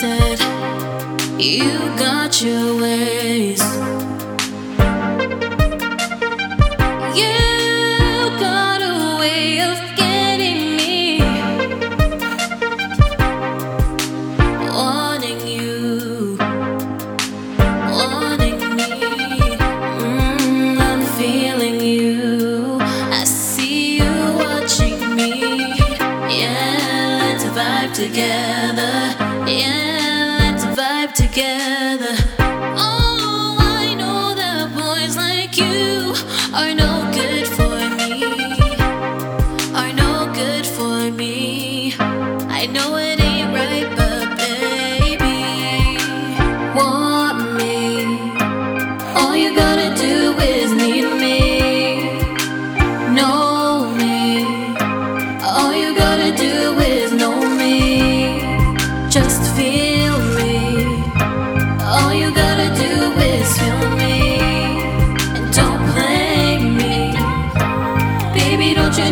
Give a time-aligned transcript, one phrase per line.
[0.00, 0.40] said,
[1.38, 1.68] You
[1.98, 3.60] got your ways.
[7.14, 7.36] You
[8.40, 11.20] got a way of getting me,
[14.70, 16.38] wanting you,
[17.92, 18.90] wanting me.
[20.00, 22.78] Mm, I'm feeling you.
[22.80, 25.30] I see you watching me.
[26.38, 28.69] Yeah, let's vibe together
[31.30, 32.19] together.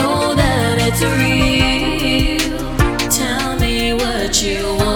[0.00, 2.48] Know that it's real?
[3.10, 4.89] Tell me what you want.